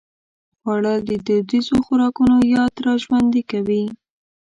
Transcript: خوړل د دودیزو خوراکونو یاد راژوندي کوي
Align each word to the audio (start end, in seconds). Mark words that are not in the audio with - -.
خوړل 0.59 0.99
د 1.09 1.11
دودیزو 1.25 1.75
خوراکونو 1.85 2.35
یاد 2.55 2.73
راژوندي 2.87 3.43
کوي 3.51 3.83